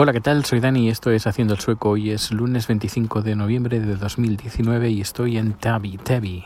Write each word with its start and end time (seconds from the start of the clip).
Hola, 0.00 0.12
¿qué 0.12 0.20
tal? 0.20 0.44
Soy 0.44 0.60
Dani 0.60 0.86
y 0.86 0.90
esto 0.90 1.10
es 1.10 1.26
Haciendo 1.26 1.54
el 1.54 1.58
Sueco. 1.58 1.90
Hoy 1.90 2.12
es 2.12 2.30
lunes 2.30 2.68
25 2.68 3.20
de 3.20 3.34
noviembre 3.34 3.80
de 3.80 3.96
2019 3.96 4.90
y 4.90 5.00
estoy 5.00 5.38
en 5.38 5.54
Tavi, 5.54 5.96
Tevi. 5.96 6.44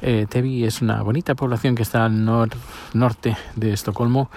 Eh, 0.00 0.24
Tevi 0.26 0.64
es 0.64 0.80
una 0.80 1.02
bonita 1.02 1.34
población 1.34 1.74
que 1.74 1.82
está 1.82 2.06
al 2.06 2.24
norte 2.24 3.36
de 3.56 3.72
Estocolmo 3.74 4.30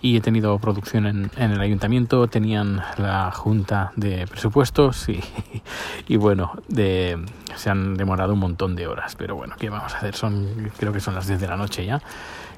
y 0.00 0.16
he 0.16 0.22
tenido 0.22 0.58
producción 0.58 1.04
en, 1.06 1.30
el 1.36 1.60
ayuntamiento. 1.60 2.28
Tenían 2.28 2.80
la 2.96 3.30
junta 3.30 3.92
de 3.94 4.26
presupuestos 4.26 5.06
y, 5.10 5.22
y 6.08 6.16
bueno, 6.16 6.52
de, 6.66 7.22
se 7.56 7.68
han 7.68 7.94
demorado 7.94 8.32
un 8.32 8.40
montón 8.40 8.74
de 8.74 8.86
horas. 8.86 9.16
Pero 9.16 9.36
bueno, 9.36 9.54
¿qué 9.58 9.68
vamos 9.68 9.92
a 9.92 9.98
hacer? 9.98 10.14
Son, 10.14 10.70
creo 10.78 10.94
que 10.94 11.00
son 11.00 11.14
las 11.14 11.26
10 11.26 11.42
de 11.42 11.46
la 11.46 11.58
noche 11.58 11.84
ya 11.84 12.00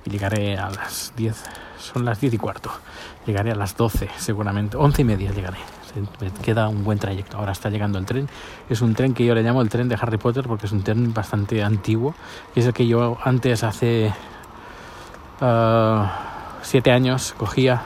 llegaré 0.04 0.56
a 0.56 0.70
las 0.70 1.12
10, 1.16 1.44
son 1.78 2.04
las 2.04 2.20
10 2.20 2.34
y 2.34 2.38
cuarto. 2.38 2.70
Llegaré 3.26 3.52
a 3.52 3.54
las 3.54 3.76
12 3.76 4.08
seguramente, 4.16 4.76
11 4.76 5.02
y 5.02 5.04
media 5.04 5.30
llegaré. 5.32 5.58
Me 6.20 6.30
queda 6.30 6.68
un 6.68 6.84
buen 6.84 6.98
trayecto. 6.98 7.36
Ahora 7.36 7.52
está 7.52 7.68
llegando 7.68 7.98
el 7.98 8.06
tren. 8.06 8.28
Es 8.68 8.80
un 8.80 8.94
tren 8.94 9.14
que 9.14 9.24
yo 9.24 9.34
le 9.34 9.42
llamo 9.42 9.62
el 9.62 9.68
tren 9.68 9.88
de 9.88 9.96
Harry 10.00 10.18
Potter 10.18 10.44
porque 10.46 10.66
es 10.66 10.72
un 10.72 10.82
tren 10.82 11.12
bastante 11.12 11.62
antiguo. 11.62 12.14
Es 12.55 12.66
el 12.66 12.72
que 12.72 12.86
yo 12.86 13.18
antes 13.24 13.64
hace 13.64 14.12
7 15.38 15.42
uh, 15.42 16.92
años 16.92 17.34
cogía 17.36 17.82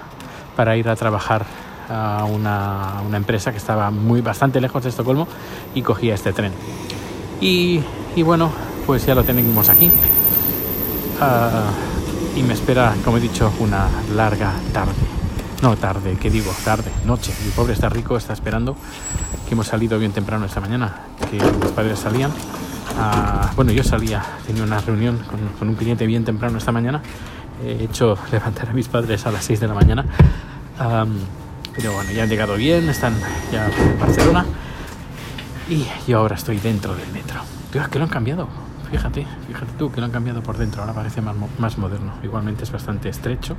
para 0.57 0.77
ir 0.77 0.89
a 0.89 0.97
trabajar 0.97 1.47
a 1.89 2.25
una, 2.25 3.03
empresa 3.15 3.51
que 3.51 3.59
estaba 3.59 3.91
muy 3.91 4.21
bastante 4.21 4.61
lejos 4.61 4.83
de 4.83 4.89
Estocolmo 4.91 5.29
y 5.75 5.83
cogía 5.83 6.15
este 6.15 6.33
tren. 6.33 6.53
Y, 7.41 7.83
bueno, 8.23 8.51
pues 8.87 9.05
ya 9.07 9.15
lo 9.15 9.25
tenemos 9.25 9.69
aquí. 9.69 9.91
Uh, 11.21 11.94
y 12.37 12.43
me 12.43 12.55
espera, 12.55 12.95
como 13.05 13.19
he 13.19 13.21
dicho, 13.21 13.53
una 13.61 13.89
larga 14.15 14.53
tarde. 14.73 14.93
No 15.63 15.77
tarde, 15.77 16.17
¿qué 16.21 16.31
digo? 16.31 16.53
Tarde, 16.65 16.91
noche. 17.07 17.33
Mi 17.45 17.51
pobre 17.51 17.73
está 17.73 17.89
rico, 17.89 18.17
está 18.17 18.33
esperando 18.33 18.77
que 19.47 19.55
hemos 19.55 19.67
salido 19.67 19.99
bien 19.99 20.13
temprano 20.13 20.47
esta 20.47 20.61
mañana, 20.61 20.95
que 21.31 21.37
mis 21.37 21.73
padres 21.73 21.99
salían. 21.99 22.33
bueno, 23.57 23.73
yo 23.73 23.85
salía, 23.85 24.23
tenía 24.47 24.63
una 24.65 24.81
reunión 24.81 25.21
con, 25.59 25.69
un 25.69 25.75
cliente 25.75 26.07
bien 26.07 26.25
temprano 26.25 26.59
esta 26.59 26.73
mañana. 26.73 27.01
He 27.65 27.85
hecho 27.85 28.19
levantar 28.33 28.69
a 28.69 28.73
mis 28.73 28.89
padres 28.89 29.27
a 29.27 29.31
las 29.31 29.45
6 29.45 29.61
de 29.61 29.69
la 29.69 29.75
mañana. 29.75 30.05
pero 31.75 31.93
bueno, 31.93 32.11
ya 32.11 32.25
han 32.25 32.29
llegado 32.29 32.57
bien, 32.57 32.89
están 32.89 33.15
ya 33.53 33.67
en 33.67 33.99
Barcelona. 33.99 34.45
Y 35.69 35.87
yo 36.07 36.19
ahora 36.19 36.35
estoy 36.35 36.59
dentro 36.59 36.95
del 36.95 37.11
metro. 37.13 37.41
que 37.91 37.99
lo 37.99 38.05
han 38.05 38.11
cambiado 38.11 38.49
Fíjate, 38.95 39.27
fíjate 39.49 39.73
tú 39.77 39.91
que 39.91 39.99
lo 39.99 40.07
han 40.07 40.13
cambiado 40.13 40.41
por 40.41 40.57
dentro, 40.57 40.83
ahora 40.83 40.95
parece 40.95 41.21
más, 41.21 41.35
más 41.59 41.79
moderno. 41.79 42.13
Igualmente 42.23 42.63
es 42.63 42.71
bastante 42.71 43.09
estrecho. 43.09 43.57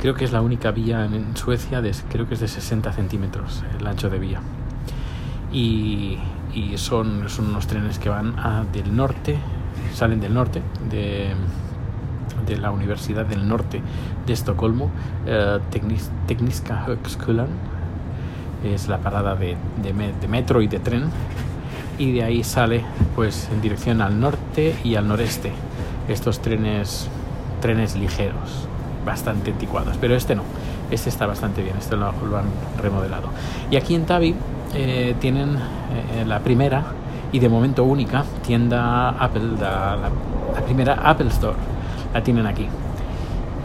Creo 0.00 0.14
que 0.14 0.24
es 0.24 0.30
la 0.30 0.42
única 0.42 0.70
vía 0.70 1.04
en, 1.06 1.36
Suecia, 1.36 1.80
de, 1.80 1.92
creo 2.08 2.28
que 2.28 2.34
es 2.34 2.40
de 2.40 2.46
60 2.46 2.92
centímetros 2.92 3.64
el 3.76 3.84
ancho 3.84 4.08
de 4.08 4.20
vía. 4.20 4.40
Y, 5.52 6.18
y 6.54 6.78
son, 6.78 7.28
son 7.28 7.48
unos 7.48 7.66
trenes 7.66 7.98
que 7.98 8.10
van 8.10 8.36
del 8.72 8.94
norte, 8.94 9.38
salen 9.92 10.20
del 10.20 10.34
norte, 10.34 10.62
de, 10.88 11.34
de 12.46 12.56
la 12.56 12.70
Universidad 12.70 13.26
del 13.26 13.48
Norte 13.48 13.82
de 14.24 14.32
Estocolmo, 14.32 14.92
eh, 15.26 15.58
Tekniska 16.28 16.84
Högskolan, 16.86 17.48
es 18.62 18.86
la 18.86 18.98
parada 18.98 19.34
de, 19.34 19.56
de 19.82 20.28
metro 20.28 20.62
y 20.62 20.68
de 20.68 20.78
tren 20.78 21.10
y 22.00 22.12
de 22.12 22.24
ahí 22.24 22.42
sale 22.42 22.82
pues 23.14 23.50
en 23.52 23.60
dirección 23.60 24.00
al 24.00 24.18
norte 24.18 24.74
y 24.82 24.94
al 24.94 25.06
noreste. 25.06 25.52
Estos 26.08 26.40
trenes 26.40 27.08
trenes 27.60 27.94
ligeros 27.94 28.66
bastante 29.04 29.50
anticuados 29.50 29.98
pero 30.00 30.16
este 30.16 30.34
no. 30.34 30.42
Este 30.90 31.10
está 31.10 31.26
bastante 31.26 31.62
bien 31.62 31.76
este 31.78 31.96
lo, 31.96 32.06
han 32.08 32.46
remodelado. 32.82 33.28
Y 33.70 33.76
aquí 33.76 33.94
en 33.94 34.06
Tavi 34.06 34.34
eh, 34.74 35.14
tienen 35.20 35.56
eh, 35.56 36.24
la 36.26 36.40
primera 36.40 36.84
y 37.32 37.38
de 37.38 37.50
momento 37.50 37.84
única 37.84 38.24
tienda 38.46 39.10
Apple 39.10 39.42
la, 39.60 39.98
primera 40.64 40.94
Apple 40.94 41.28
Store. 41.28 41.56
La 42.14 42.22
tienen 42.22 42.46
aquí. 42.46 42.66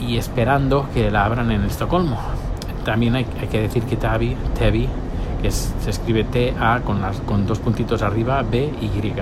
Y 0.01 0.17
esperando 0.17 0.89
que 0.93 1.09
la 1.09 1.23
abran 1.23 1.51
en 1.51 1.63
Estocolmo. 1.63 2.17
También 2.83 3.15
hay, 3.15 3.23
que 3.23 3.61
decir 3.61 3.83
que 3.83 3.95
Tavi, 3.95 4.35
Tavi 5.45 5.51
se 5.51 5.89
escribe 5.89 6.23
T-A 6.23 6.81
con, 6.81 7.01
con 7.25 7.45
dos 7.45 7.59
puntitos 7.59 8.01
arriba, 8.01 8.43
B, 8.43 8.71
Y. 8.81 9.13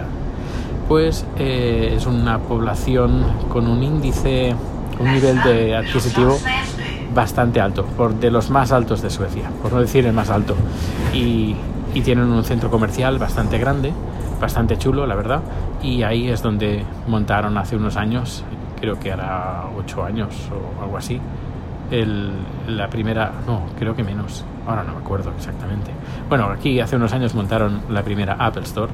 Pues 0.87 1.25
eh, 1.37 1.93
es 1.95 2.05
una 2.05 2.39
población 2.39 3.23
con 3.49 3.67
un 3.67 3.83
índice, 3.83 4.53
un 4.99 5.11
nivel 5.11 5.41
de 5.43 5.75
adquisitivo 5.75 6.37
bastante 7.13 7.61
alto, 7.61 7.85
por 7.85 8.15
de 8.15 8.31
los 8.31 8.49
más 8.49 8.71
altos 8.71 9.01
de 9.01 9.09
Suecia, 9.09 9.49
por 9.61 9.71
no 9.71 9.79
decir 9.79 10.05
el 10.05 10.13
más 10.13 10.29
alto. 10.29 10.55
Y, 11.13 11.55
y 11.93 12.01
tienen 12.01 12.25
un 12.25 12.43
centro 12.43 12.69
comercial 12.69 13.17
bastante 13.17 13.57
grande, 13.57 13.93
bastante 14.41 14.77
chulo, 14.77 15.07
la 15.07 15.15
verdad. 15.15 15.41
Y 15.81 16.03
ahí 16.03 16.29
es 16.29 16.41
donde 16.41 16.83
montaron 17.07 17.57
hace 17.57 17.75
unos 17.75 17.95
años, 17.95 18.43
creo 18.79 18.99
que 18.99 19.11
hará 19.11 19.63
ocho 19.77 20.03
años 20.03 20.35
o 20.51 20.83
algo 20.83 20.97
así, 20.97 21.19
el, 21.93 22.31
la 22.67 22.89
primera, 22.89 23.31
no, 23.45 23.67
creo 23.77 23.95
que 23.95 24.03
menos, 24.03 24.43
ahora 24.65 24.83
no 24.83 24.93
me 24.93 24.99
acuerdo 24.99 25.31
exactamente. 25.37 25.91
Bueno, 26.27 26.45
aquí 26.45 26.79
hace 26.79 26.95
unos 26.95 27.13
años 27.13 27.35
montaron 27.35 27.81
la 27.89 28.01
primera 28.01 28.35
Apple 28.39 28.63
Store 28.63 28.91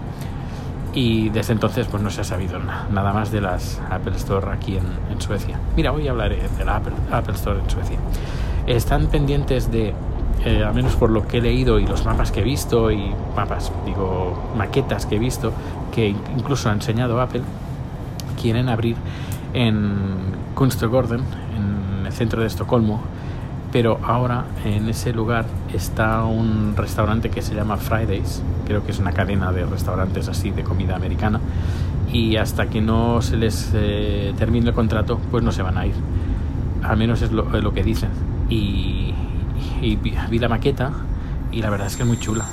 y 0.93 1.29
desde 1.29 1.53
entonces 1.53 1.87
pues 1.87 2.03
no 2.03 2.09
se 2.09 2.21
ha 2.21 2.23
sabido 2.25 2.59
nada 2.59 3.13
más 3.13 3.31
de 3.31 3.39
las 3.39 3.81
Apple 3.89 4.17
Store 4.17 4.51
aquí 4.51 4.77
en, 4.77 5.21
Suecia. 5.21 5.59
Mira, 5.75 5.91
hoy 5.91 6.07
hablaré 6.07 6.41
de 6.57 6.65
la 6.65 6.77
Apple, 6.77 6.93
Apple 7.11 7.35
Store 7.35 7.59
en 7.59 7.69
Suecia. 7.69 7.97
Están 8.67 9.07
pendientes 9.07 9.69
de, 9.69 9.93
eh, 10.45 10.63
al 10.63 10.73
menos 10.73 10.95
por 10.95 11.09
lo 11.09 11.27
que 11.27 11.39
he 11.39 11.41
leído 11.41 11.77
y 11.77 11.85
los 11.85 12.05
mapas 12.05 12.31
que 12.31 12.39
he 12.39 12.43
visto 12.43 12.89
y 12.89 13.13
mapas, 13.35 13.71
digo, 13.85 14.51
maquetas 14.57 15.05
que 15.05 15.17
he 15.17 15.19
visto, 15.19 15.51
que 15.93 16.07
incluso 16.07 16.69
ha 16.69 16.73
enseñado 16.73 17.19
Apple, 17.21 17.41
quieren 18.41 18.69
abrir 18.69 18.95
en 19.53 19.97
Kunstgården, 20.55 21.21
centro 22.11 22.41
de 22.41 22.47
Estocolmo, 22.47 23.01
pero 23.71 23.99
ahora 24.03 24.45
en 24.65 24.89
ese 24.89 25.13
lugar 25.13 25.45
está 25.73 26.23
un 26.23 26.75
restaurante 26.75 27.29
que 27.29 27.41
se 27.41 27.53
llama 27.53 27.77
Fridays, 27.77 28.41
creo 28.65 28.83
que 28.83 28.91
es 28.91 28.99
una 28.99 29.11
cadena 29.11 29.51
de 29.51 29.65
restaurantes 29.65 30.27
así 30.27 30.51
de 30.51 30.63
comida 30.63 30.95
americana, 30.95 31.39
y 32.11 32.37
hasta 32.37 32.67
que 32.67 32.81
no 32.81 33.21
se 33.21 33.37
les 33.37 33.71
eh, 33.73 34.33
termine 34.37 34.69
el 34.69 34.75
contrato, 34.75 35.19
pues 35.29 35.43
no 35.43 35.51
se 35.51 35.61
van 35.61 35.77
a 35.77 35.85
ir. 35.85 35.93
Al 36.81 36.97
menos 36.97 37.21
es 37.21 37.31
lo, 37.31 37.73
que 37.73 37.83
dicen. 37.83 38.09
Y, 38.49 39.13
y, 39.81 39.95
vi 39.95 40.39
la 40.39 40.49
maqueta 40.49 40.91
y 41.51 41.61
la 41.61 41.69
verdad 41.69 41.87
es 41.87 41.95
que 41.95 42.03
es 42.03 42.07
muy 42.07 42.17
chula, 42.17 42.45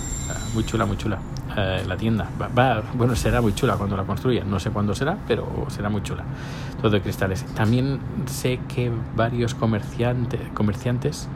muy 0.54 0.64
chula, 0.64 0.84
muy 0.84 0.96
chula. 0.96 1.18
Eh, 1.58 1.84
la 1.86 1.96
tienda. 1.96 2.28
Va, 2.38 2.82
bueno, 2.92 3.16
será 3.16 3.40
muy 3.40 3.54
chula 3.54 3.76
cuando 3.76 3.96
la 3.96 4.04
construyan. 4.04 4.50
No 4.50 4.60
sé 4.60 4.70
cuándo 4.70 4.94
será, 4.94 5.16
pero 5.26 5.46
será 5.68 5.88
muy 5.88 6.02
chula. 6.02 6.22
Todo 6.82 6.90
de 6.90 7.00
cristales. 7.00 7.46
También 7.54 7.98
sé 8.26 8.60
que 8.68 8.92
varios 9.14 9.54
comerciantes, 9.54 10.40
comerciantes 10.52 11.28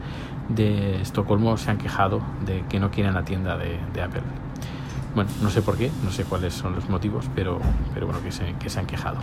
de 0.49 1.01
Estocolmo 1.01 1.57
se 1.57 1.71
han 1.71 1.79
quejado 1.79 2.21
de 2.45 2.63
que 2.69 2.79
no 2.79 2.91
quieren 2.91 3.15
la 3.15 3.25
tienda 3.25 3.57
de, 3.57 3.79
de 3.95 4.01
Apple. 4.03 4.21
Bueno, 5.13 5.29
no 5.41 5.49
sé 5.49 5.61
por 5.61 5.77
qué, 5.77 5.91
no 6.05 6.11
sé 6.11 6.23
cuáles 6.23 6.53
son 6.53 6.73
los 6.73 6.89
motivos, 6.89 7.25
pero, 7.35 7.59
pero 7.93 8.05
bueno, 8.05 8.21
que 8.23 8.31
se, 8.31 8.53
que 8.53 8.69
se 8.69 8.79
han 8.79 8.85
quejado. 8.85 9.17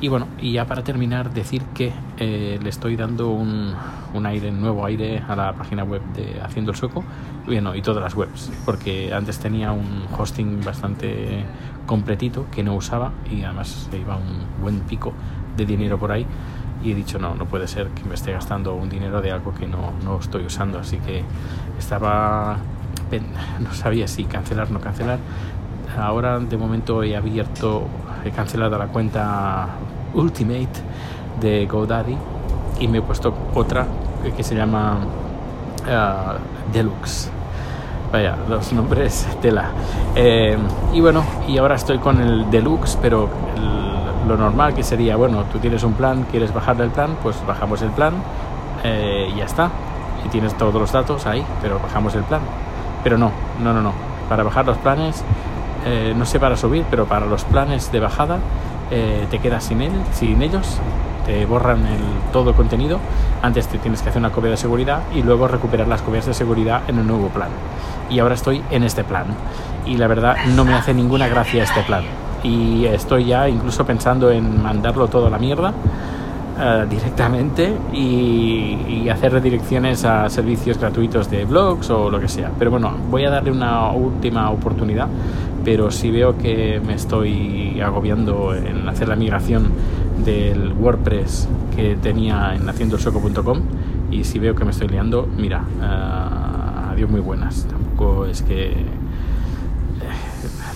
Y 0.00 0.08
bueno, 0.08 0.26
y 0.40 0.52
ya 0.52 0.66
para 0.66 0.82
terminar, 0.82 1.32
decir 1.32 1.62
que 1.72 1.92
eh, 2.18 2.58
le 2.60 2.68
estoy 2.68 2.96
dando 2.96 3.30
un, 3.30 3.72
un, 4.12 4.26
aire, 4.26 4.50
nuevo 4.50 4.84
aire 4.84 5.22
a 5.28 5.36
la 5.36 5.52
página 5.52 5.84
web 5.84 6.02
de 6.14 6.40
Haciendo 6.42 6.72
el 6.72 6.76
Sueco, 6.76 7.04
bueno, 7.46 7.76
y 7.76 7.82
todas 7.82 8.02
las 8.02 8.14
webs, 8.16 8.50
porque 8.64 9.14
antes 9.14 9.38
tenía 9.38 9.70
un 9.70 10.06
hosting 10.18 10.64
bastante 10.64 11.44
completito 11.86 12.46
que 12.50 12.64
no 12.64 12.74
usaba 12.74 13.12
y 13.30 13.42
además 13.42 13.88
se 13.90 13.98
iba 13.98 14.16
un 14.16 14.62
buen 14.62 14.80
pico 14.80 15.12
de 15.56 15.64
dinero 15.64 15.98
por 15.98 16.12
ahí 16.12 16.26
y 16.82 16.92
he 16.92 16.94
dicho 16.94 17.18
no, 17.18 17.34
no 17.34 17.46
puede 17.46 17.68
ser 17.68 17.88
que 17.88 18.04
me 18.04 18.14
esté 18.14 18.32
gastando 18.32 18.74
un 18.74 18.88
dinero 18.88 19.20
de 19.20 19.30
algo 19.30 19.52
que 19.52 19.66
no, 19.66 19.92
no 20.04 20.18
estoy 20.18 20.44
usando, 20.44 20.78
así 20.78 20.98
que 20.98 21.22
estaba 21.78 22.58
no 23.60 23.72
sabía 23.74 24.06
si 24.06 24.24
cancelar 24.24 24.68
o 24.68 24.72
no 24.74 24.80
cancelar. 24.80 25.18
Ahora 25.98 26.38
de 26.38 26.56
momento 26.56 27.02
he 27.02 27.16
abierto, 27.16 27.86
he 28.24 28.30
cancelado 28.30 28.78
la 28.78 28.86
cuenta 28.86 29.68
Ultimate 30.14 30.68
de 31.40 31.66
GoDaddy 31.66 32.16
y 32.80 32.88
me 32.88 32.98
he 32.98 33.02
puesto 33.02 33.34
otra 33.54 33.86
que 34.36 34.42
se 34.42 34.54
llama 34.54 34.98
uh, 35.84 36.72
Deluxe. 36.72 37.30
Vaya, 38.12 38.36
los 38.48 38.72
nombres 38.72 39.26
tela. 39.40 39.70
Eh, 40.16 40.56
y 40.92 41.00
bueno, 41.00 41.22
y 41.46 41.58
ahora 41.58 41.76
estoy 41.76 41.98
con 41.98 42.20
el 42.20 42.50
Deluxe, 42.50 42.98
pero 43.00 43.28
lo 44.26 44.36
normal 44.36 44.74
que 44.74 44.82
sería, 44.82 45.16
bueno, 45.16 45.44
tú 45.44 45.58
tienes 45.58 45.82
un 45.82 45.94
plan, 45.94 46.24
quieres 46.30 46.52
bajar 46.52 46.76
del 46.76 46.90
plan, 46.90 47.16
pues 47.22 47.36
bajamos 47.46 47.82
el 47.82 47.90
plan 47.90 48.14
eh, 48.84 49.28
y 49.32 49.38
ya 49.38 49.44
está. 49.44 49.70
Y 50.24 50.28
tienes 50.28 50.56
todos 50.56 50.74
los 50.74 50.92
datos 50.92 51.26
ahí, 51.26 51.44
pero 51.62 51.78
bajamos 51.78 52.14
el 52.14 52.22
plan. 52.24 52.40
Pero 53.02 53.18
no, 53.18 53.32
no, 53.62 53.72
no, 53.72 53.80
no. 53.80 53.92
Para 54.28 54.42
bajar 54.42 54.66
los 54.66 54.78
planes, 54.78 55.24
eh, 55.86 56.14
no 56.16 56.26
sé 56.26 56.38
para 56.38 56.56
subir, 56.56 56.84
pero 56.90 57.06
para 57.06 57.26
los 57.26 57.44
planes 57.44 57.90
de 57.90 58.00
bajada 58.00 58.38
eh, 58.90 59.26
te 59.30 59.38
quedas 59.38 59.64
sin, 59.64 59.82
él, 59.82 59.92
sin 60.12 60.42
ellos, 60.42 60.78
te 61.26 61.46
borran 61.46 61.86
el, 61.86 62.00
todo 62.32 62.50
el 62.50 62.56
contenido. 62.56 62.98
Antes 63.42 63.68
te 63.68 63.78
tienes 63.78 64.02
que 64.02 64.10
hacer 64.10 64.20
una 64.20 64.30
copia 64.30 64.50
de 64.50 64.56
seguridad 64.56 65.02
y 65.14 65.22
luego 65.22 65.48
recuperar 65.48 65.88
las 65.88 66.02
copias 66.02 66.26
de 66.26 66.34
seguridad 66.34 66.82
en 66.88 66.98
el 66.98 67.06
nuevo 67.06 67.28
plan. 67.28 67.48
y 68.08 68.18
ahora 68.18 68.34
estoy 68.34 68.62
en 68.70 68.82
este 68.82 69.04
plan. 69.04 69.26
Y 69.86 69.96
la 69.96 70.06
verdad 70.06 70.36
no 70.54 70.64
me 70.64 70.74
hace 70.74 70.92
ninguna 70.92 71.28
gracia 71.28 71.62
este 71.62 71.82
plan. 71.82 72.02
Y 72.42 72.86
estoy 72.86 73.26
ya 73.26 73.48
incluso 73.48 73.84
pensando 73.84 74.30
en 74.30 74.62
mandarlo 74.62 75.08
todo 75.08 75.26
a 75.26 75.30
la 75.30 75.38
mierda 75.38 75.72
eh, 76.62 76.86
directamente 76.90 77.74
y, 77.90 79.08
hacer 79.08 79.32
redirecciones 79.32 80.04
a 80.04 80.28
servicios 80.28 80.78
gratuitos 80.78 81.30
de 81.30 81.44
blogs 81.44 81.88
o 81.90 82.10
lo 82.10 82.20
que 82.20 82.28
sea. 82.28 82.52
Pero 82.58 82.70
bueno, 82.70 82.92
voy 83.10 83.24
a 83.24 83.30
darle 83.30 83.50
una 83.50 83.90
última 83.90 84.50
oportunidad, 84.50 85.08
pero 85.64 85.90
si 85.90 86.10
veo 86.10 86.36
que 86.38 86.80
me 86.86 86.94
estoy 86.94 87.80
agobiando 87.80 88.54
en 88.54 88.88
hacer 88.88 89.08
la 89.08 89.16
migración 89.16 89.70
del 90.24 90.72
WordPress 90.74 91.48
que 91.74 91.96
tenía 91.96 92.54
en 92.54 92.68
haciendoelsueco.com 92.68 93.62
y 94.10 94.24
si 94.24 94.38
veo 94.38 94.54
que 94.54 94.64
me 94.64 94.70
estoy 94.70 94.88
liando, 94.88 95.26
mira, 95.36 95.62
uh, 95.62 96.92
adiós 96.92 97.10
muy 97.10 97.20
buenas. 97.20 97.66
Tampoco 97.66 98.26
es 98.26 98.42
que 98.42 98.70
eh, 98.70 98.84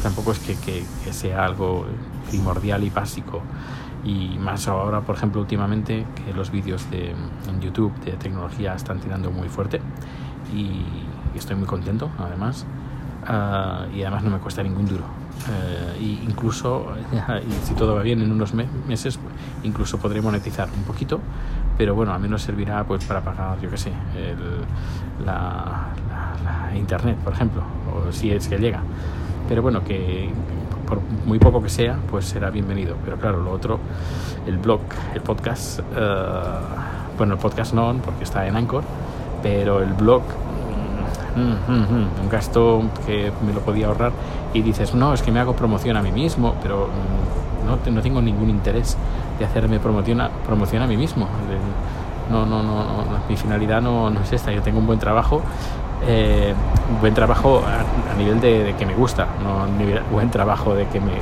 tampoco 0.03 0.33
es 0.33 0.39
que 0.41 0.83
sea 1.13 1.45
algo 1.45 1.85
primordial 2.31 2.83
y 2.83 2.91
básico 2.91 3.43
y 4.05 4.37
más 4.39 4.69
ahora, 4.69 5.01
por 5.01 5.17
ejemplo, 5.17 5.41
últimamente 5.41 6.07
que 6.15 6.35
los 6.35 6.51
vídeos 6.51 6.91
de 6.91 7.11
en 7.11 7.61
YouTube 7.61 7.93
de 8.05 8.13
tecnología 8.13 8.75
están 8.75 9.01
tirando 9.01 9.31
muy 9.31 9.49
fuerte 9.49 9.81
y, 10.55 10.83
estoy 11.35 11.57
muy 11.57 11.67
contento, 11.67 12.11
además, 12.17 12.65
ah, 13.27 13.87
y 13.93 14.03
además 14.03 14.23
no 14.23 14.31
me 14.31 14.39
cuesta 14.39 14.63
ningún 14.63 14.87
duro. 14.87 15.03
Uh, 15.03 16.01
y 16.01 16.21
incluso, 16.23 16.87
y 17.49 17.67
si 17.67 17.75
todo 17.75 17.97
va 17.97 18.03
bien, 18.03 18.23
en 18.23 18.31
unos 18.31 18.55
meses, 18.55 19.19
incluso 19.65 19.99
podré 19.99 20.23
monetizar 20.23 20.69
un 20.77 20.85
poquito, 20.85 21.19
pero 21.77 21.97
bueno, 21.97 22.13
a 22.13 22.19
menos 22.21 22.43
servirá 22.43 22.85
pues 22.85 23.05
para 23.05 23.21
pagar, 23.21 23.61
yo 23.61 23.69
qué 23.69 23.77
sé, 23.77 23.93
la, 25.25 25.89
la 26.45 26.77
internet, 26.77 27.17
por 27.19 27.33
ejemplo, 27.33 27.63
o 27.93 28.13
si 28.13 28.31
es 28.31 28.47
que 28.47 28.59
llega. 28.59 28.81
Pero 29.49 29.61
bueno, 29.61 29.83
que 29.83 30.31
por 30.85 31.01
muy 31.27 31.39
poco 31.39 31.63
que 31.63 31.69
sea, 31.69 31.99
pues 32.11 32.27
será 32.27 32.51
bienvenido. 32.51 32.97
Pero 33.05 33.17
claro, 33.17 33.43
lo 33.43 33.51
otro, 33.51 33.79
el 34.47 34.59
blog, 34.59 34.81
el 35.15 35.21
podcast, 35.21 35.81
eh, 35.81 35.83
bueno, 37.17 37.35
el 37.35 37.41
podcast 37.41 37.75
no, 37.75 37.95
porque 38.05 38.25
está 38.25 38.47
en 38.47 38.57
Anchor, 38.57 38.85
pero 39.43 39.83
el 39.83 39.93
blog, 39.93 40.23
mm, 41.37 41.73
mm, 41.73 41.81
mm, 41.81 42.23
un 42.23 42.29
gasto 42.31 42.83
que 43.07 43.33
me 43.47 43.53
lo 43.53 43.61
podía 43.61 43.89
ahorrar 43.89 44.13
y 44.53 44.63
dices, 44.63 44.95
no, 44.95 45.15
es 45.15 45.23
que 45.23 45.33
me 45.33 45.41
hago 45.41 45.55
promoción 45.55 45.97
a 45.97 46.03
mí 46.03 46.13
mismo, 46.13 46.55
pero 46.63 46.89
no, 47.67 47.91
no 47.91 48.03
tengo 48.03 48.21
ningún 48.21 48.51
interés 48.51 48.97
de 49.39 49.45
hacerme 49.45 49.81
promoción 49.81 50.21
a, 50.21 50.29
promoción 50.29 50.83
a 50.83 50.87
mí 50.87 50.97
mismo. 50.97 51.27
No, 52.31 52.47
no, 52.47 52.63
no, 52.63 52.85
no, 52.85 53.05
mi 53.29 53.37
finalidad 53.37 53.83
no, 53.83 54.09
no 54.09 54.21
es 54.21 54.33
esta, 54.33 54.51
yo 54.51 54.63
tengo 54.63 54.79
un 54.79 54.87
buen 54.87 54.99
trabajo 54.99 55.43
eh, 56.03 56.55
buen 57.01 57.15
trabajo 57.15 57.63
a, 57.67 58.17
nivel 58.19 58.41
de, 58.41 58.75
que 58.79 58.87
me 58.87 58.95
gusta, 58.95 59.27
no 59.43 59.67
nivel, 59.67 60.03
buen 60.11 60.31
trabajo 60.31 60.75
de 60.75 60.87
que, 60.87 61.01
me, 61.01 61.13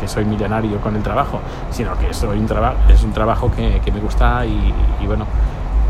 que 0.00 0.08
soy 0.08 0.24
millonario 0.24 0.80
con 0.80 0.96
el 0.96 1.02
trabajo, 1.02 1.40
sino 1.70 1.96
que 1.98 2.12
soy 2.14 2.38
un 2.38 2.46
trabajo 2.46 2.76
es 2.88 3.02
un 3.02 3.12
trabajo 3.12 3.50
que, 3.50 3.92
me 3.92 4.00
gusta 4.00 4.44
y, 4.46 5.06
bueno, 5.06 5.26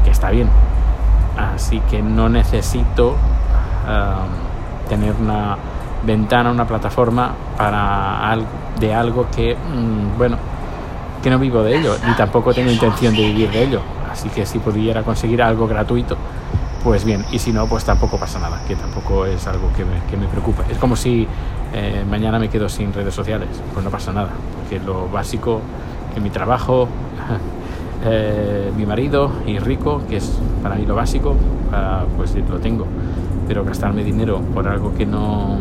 que 0.05 0.11
está 0.11 0.31
bien. 0.31 0.49
Así 1.37 1.81
que 1.91 2.03
no 2.03 2.29
necesito 2.29 3.17
tener 4.89 5.15
una 5.21 5.57
ventana, 6.05 6.51
una 6.51 6.67
plataforma 6.67 7.31
para 7.57 8.37
de 8.79 8.95
algo 8.95 9.27
que, 9.35 9.55
mm, 9.55 10.19
bueno, 10.19 10.37
que 11.23 11.31
no 11.31 11.39
vivo 11.39 11.63
de 11.63 11.79
ello, 11.79 11.95
ni 12.07 12.15
tampoco 12.15 12.53
tengo 12.53 12.71
intención 12.71 13.15
de 13.15 13.23
vivir 13.23 13.51
de 13.51 13.63
ello. 13.63 13.81
Así 14.11 14.29
que 14.29 14.45
si 14.45 14.59
pudiera 14.59 15.03
conseguir 15.03 15.43
algo 15.43 15.67
gratuito, 15.67 16.17
pues 16.83 17.05
bien, 17.05 17.25
y 17.31 17.39
si 17.39 17.53
no, 17.53 17.67
pues 17.67 17.85
tampoco 17.85 18.19
pasa 18.19 18.39
nada, 18.39 18.61
que 18.67 18.75
tampoco 18.75 19.27
es 19.27 19.47
algo 19.47 19.73
que 19.77 19.85
me, 19.85 20.01
que 20.11 20.17
me 20.17 20.27
preocupa. 20.27 20.65
Es 20.71 20.79
como 20.79 20.97
si 20.97 21.27
eh, 21.75 22.05
mañana 22.09 22.39
me 22.39 22.49
quedo 22.49 22.69
sin 22.69 22.93
redes 22.93 23.15
sociales, 23.15 23.49
pues 23.73 23.85
no 23.85 23.91
pasa 23.91 24.13
nada, 24.13 24.31
porque 24.57 24.85
lo 24.85 25.09
básico, 25.09 25.61
que 26.15 26.21
mi 26.21 26.31
trabajo, 26.31 26.89
eh, 28.05 28.73
mi 28.77 28.85
marido 28.85 29.31
y 29.47 29.59
rico, 29.59 30.03
que 30.09 30.17
es 30.17 30.39
para 30.63 30.75
mí 30.75 30.85
lo 30.85 30.95
básico, 30.95 31.37
pues 32.17 32.35
lo 32.35 32.59
tengo. 32.59 32.87
Pero 33.47 33.65
gastarme 33.65 34.05
dinero 34.05 34.41
por 34.55 34.67
algo 34.69 34.95
que 34.95 35.07
no, 35.07 35.59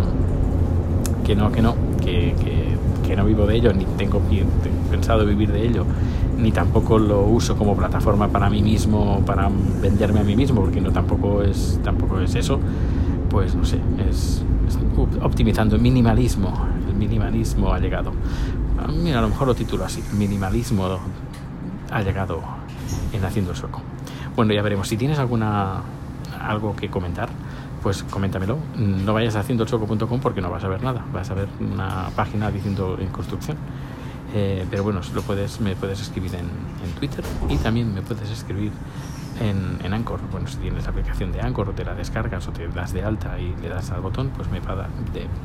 que 1.25 1.35
no, 1.35 1.51
que 1.51 1.61
no, 1.61 1.75
que, 1.99 2.35
que 2.39 2.77
no 3.15 3.25
vivo 3.25 3.45
de 3.45 3.55
ello, 3.55 3.73
ni 3.73 3.85
tengo 3.85 4.21
pensado 4.89 5.25
vivir 5.25 5.51
de 5.51 5.65
ello, 5.65 5.85
ni 6.37 6.51
tampoco 6.51 6.97
lo 6.97 7.21
uso 7.21 7.55
como 7.55 7.75
plataforma 7.75 8.27
para 8.27 8.49
mí 8.49 8.61
mismo, 8.61 9.21
para 9.25 9.49
venderme 9.81 10.21
a 10.21 10.23
mí 10.23 10.35
mismo, 10.35 10.61
porque 10.61 10.81
no 10.81 10.91
tampoco 10.91 11.41
es, 11.43 11.79
tampoco 11.83 12.19
es 12.19 12.35
eso, 12.35 12.59
pues 13.29 13.55
no 13.55 13.65
sé, 13.65 13.79
es, 14.09 14.43
optimizando 15.21 15.75
el 15.75 15.81
minimalismo, 15.81 16.67
el 16.87 16.95
minimalismo 16.95 17.73
ha 17.73 17.79
llegado. 17.79 18.11
Mira, 19.03 19.19
a 19.19 19.21
lo 19.21 19.29
mejor 19.29 19.47
lo 19.47 19.55
titulo 19.55 19.85
así, 19.85 20.03
minimalismo 20.17 20.99
ha 21.91 22.01
llegado 22.01 22.41
en 23.13 23.23
Haciendo 23.23 23.51
el 23.51 23.57
Sueco. 23.57 23.81
Bueno, 24.35 24.53
ya 24.53 24.61
veremos. 24.61 24.87
Si 24.87 24.97
tienes 24.97 25.19
alguna 25.19 25.81
algo 26.39 26.75
que 26.75 26.89
comentar, 26.89 27.29
pues 27.81 28.03
coméntamelo. 28.03 28.57
No 28.75 29.13
vayas 29.13 29.35
a 29.35 29.39
haciendoelsueco.com 29.39 30.19
porque 30.19 30.41
no 30.41 30.49
vas 30.49 30.63
a 30.63 30.67
ver 30.67 30.83
nada. 30.83 31.03
Vas 31.13 31.29
a 31.31 31.33
ver 31.33 31.47
una 31.59 32.09
página 32.15 32.51
diciendo 32.51 32.97
en 32.99 33.09
construcción. 33.09 33.57
Eh, 34.33 34.65
pero 34.69 34.83
bueno, 34.83 35.01
lo 35.13 35.21
puedes, 35.23 35.59
me 35.59 35.75
puedes 35.75 36.01
escribir 36.01 36.35
en, 36.35 36.71
Twitter 36.97 37.23
y 37.49 37.57
también 37.57 37.93
me 37.93 38.01
puedes 38.01 38.29
escribir 38.29 38.71
en, 39.41 39.79
en, 39.83 39.93
Anchor. 39.93 40.19
Bueno, 40.31 40.47
si 40.47 40.57
tienes 40.57 40.83
la 40.83 40.91
aplicación 40.91 41.31
de 41.31 41.41
Anchor 41.41 41.73
te 41.73 41.83
la 41.83 41.95
descargas 41.95 42.47
o 42.47 42.51
te 42.51 42.67
das 42.67 42.93
de 42.93 43.03
alta 43.03 43.39
y 43.39 43.55
le 43.61 43.69
das 43.69 43.91
al 43.91 44.01
botón, 44.01 44.29
pues 44.35 44.49
me 44.51 44.61
para, 44.61 44.87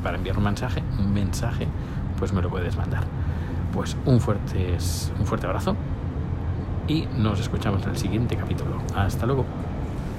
para 0.03 0.17
enviar 0.17 0.37
un 0.37 0.43
mensaje, 0.43 0.83
un 0.99 1.13
mensaje, 1.13 1.67
pues 2.17 2.31
me 2.31 2.41
lo 2.41 2.49
puedes 2.49 2.77
mandar. 2.77 3.03
Pues 3.73 3.97
un 4.05 4.19
fuerte, 4.19 4.77
un 5.19 5.25
fuerte 5.25 5.47
abrazo 5.47 5.75
y 6.87 7.07
nos 7.17 7.39
escuchamos 7.39 7.83
en 7.83 7.89
el 7.89 7.97
siguiente 7.97 8.35
capítulo. 8.35 8.77
Hasta 8.95 9.25
luego. 9.25 9.45